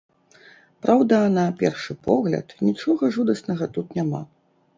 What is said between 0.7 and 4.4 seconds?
Праўда, на першы погляд, нічога жудаснага тут няма.